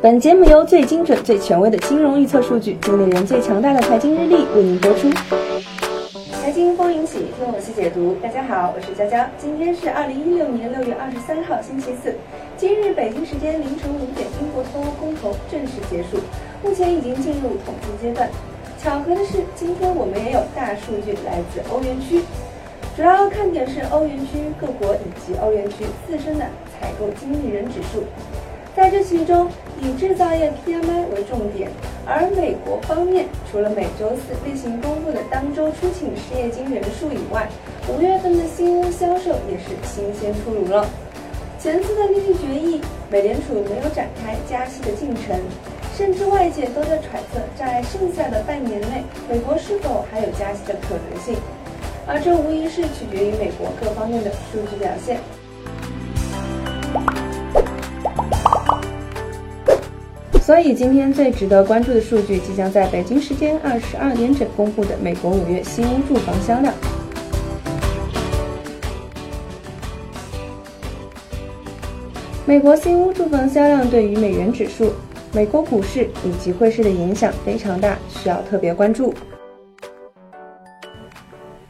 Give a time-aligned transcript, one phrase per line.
[0.00, 5.10] 本节目由最精准、最权威的金融预测数据，经理人最强大的财经日历为您播出。
[6.40, 8.14] 财经风云起，听我细解读。
[8.22, 9.26] 大家好，我是娇娇。
[9.36, 12.14] 今天是二零一六年六月二十三号，星期四。
[12.56, 16.22] 今日北京时间凌晨五点，英国脱欧公投正式结束，
[16.62, 18.30] 目前已经进入统计阶段。
[18.80, 22.22] 巧合的是，今天我们也有大数据来自欧元区，
[22.94, 26.46] 主要看点是欧元区各国以及欧元区自身的
[26.78, 28.06] 采购经理人指数。
[28.78, 29.50] 在这其中，
[29.82, 31.68] 以制造业 PMI 为重点，
[32.06, 37.48] 而美国方面除了每周四例行公布的当周出勤失业金人数以外，
[37.90, 40.86] 五月份的新屋销售也是新鲜出炉了。
[41.58, 45.36] 前次的利率决议，美联储没有展开加息的进程，
[45.96, 51.34] 甚至外界都在揣测，在剩下的半年内，美国是否还有加息的可能性，
[52.06, 55.18] 而这无疑是取决于美国各方面的数据表现。
[60.48, 66.72] 所以，今天最值得关注的数据，即将在北京时间二十二点整公布的美国五月新屋住房销量。
[72.46, 74.94] 美国新屋住房销量对于美元指数、
[75.34, 79.12] 美国股市以及汇市的影响非常大，需要特别关注。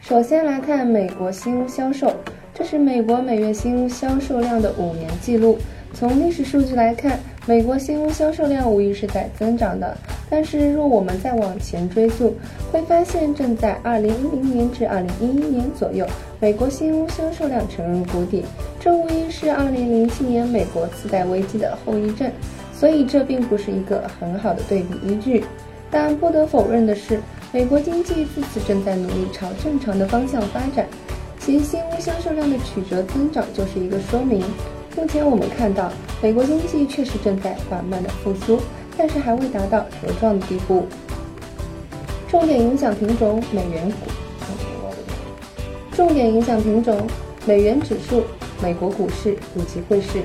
[0.00, 2.12] 首先来看美国新屋销售，
[2.52, 5.58] 这是美国每月新屋销售量的五年记录。
[5.92, 9.96] 从历史数据来看，美国新屋销售量无疑是在增长的。
[10.30, 12.34] 但是若我们再往前追溯，
[12.72, 16.06] 会发现正在2010年至2011年左右，
[16.40, 18.42] 美国新屋销售量沉入谷底，
[18.80, 22.30] 这无疑是2007年美国次贷危机的后遗症。
[22.74, 25.44] 所以这并不是一个很好的对比依据。
[25.90, 27.20] 但不得否认的是，
[27.52, 30.86] 美国经济自此正在努力朝正常的方向发展，
[31.38, 34.42] 其新屋销售量的曲折增长就是一个说明。
[34.96, 35.92] 目前我们看到，
[36.22, 38.60] 美国经济确实正在缓慢的复苏，
[38.96, 40.84] 但是还未达到茁壮的地步。
[42.28, 43.96] 重点影响品种美元股，
[45.92, 46.96] 重点影响品种
[47.44, 48.22] 美元指数、
[48.62, 50.20] 美国股市以及汇市。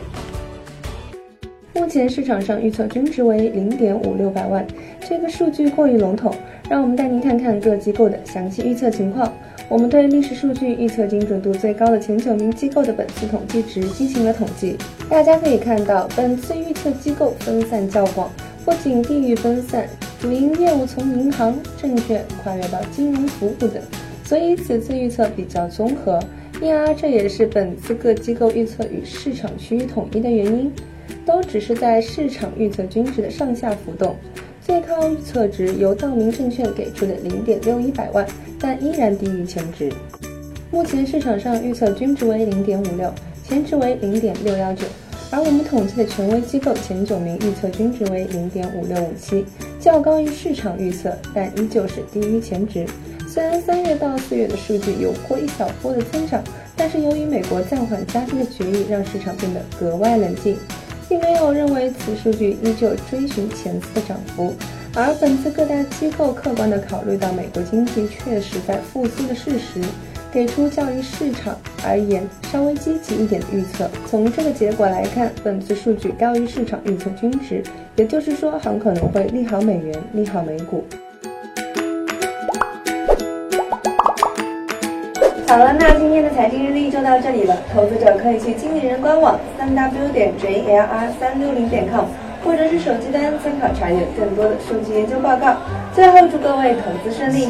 [1.73, 4.65] 目前市场上预测均值为零点五六百万，
[5.07, 6.33] 这个数据过于笼统，
[6.69, 9.31] 让我们带您看看各机构的详细预测情况。
[9.69, 14.75] 我们对历史数据预测精准度最高的前九名机构的本次统计值进行了统计，
[15.07, 18.31] 大家可以看到，本次预测机构分散较广，
[18.65, 19.87] 不仅地域分散，
[20.19, 23.79] 主营业务从银行、证券跨越到金融服务等，
[24.23, 26.19] 所以此次预测比较综合。
[26.59, 30.71] 因而这也是本次各机构预测与市场趋于统一的原因，
[31.27, 34.15] 都只是在市场预测均值的上下浮动。
[34.69, 38.23] 最高预测值由道明证券给出的零点六一百万，
[38.59, 39.91] 但依然低于前值。
[40.69, 43.11] 目前市场上预测均值为零点五六，
[43.43, 44.85] 前值为零点六幺九，
[45.31, 49.43] 而我们统计的权威机构前九名预测均值为零点五六五七，
[49.79, 52.85] 较高于市场预测，但依旧是低于前值。
[53.27, 56.43] 虽然三月到四月的数据有过一小波的增长，
[56.77, 60.55] 但是由于美国暂缓加息的决议，让市场变得格外冷静。
[61.09, 64.53] 并没有认为此数据依旧追寻前次的涨幅，
[64.93, 69.81] 而本次各大机构客观地考虑到美国经济确实在复苏的事实，
[70.31, 73.89] 给出较于市场而言稍微积极一点的预测。
[74.07, 77.63] 从这个结果来看，本次数据高于市场预测均值，
[77.95, 80.85] 也就是说很可能会利好美元，利好美股。
[85.49, 87.57] 好了，那今天的财经日历就到这里了。
[87.73, 92.05] 投资者可以去经理人官网三 w 点 jlr 三六零点 com，
[92.45, 95.55] 或者是手机端参考查阅更多的数据研究报告。
[95.91, 97.49] 最后祝各位投资顺利。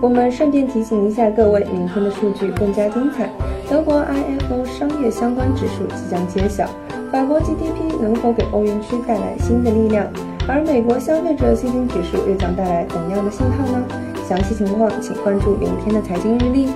[0.00, 3.30] 我们顺便提醒一下各位，明天的数据更加精彩。
[3.70, 6.68] 德国 IFO 商业相关指数即将揭晓，
[7.12, 10.04] 法国 GDP 能否给欧元区带来新的力量？
[10.48, 13.84] 而美国消费者信心指数又将带来怎样的信号呢？
[14.28, 16.68] 详细情况请关注明天的财经日历。